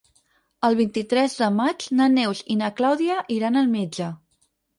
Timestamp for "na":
1.99-2.07, 2.63-2.71